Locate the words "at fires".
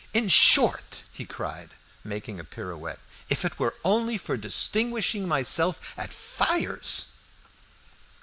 5.95-7.13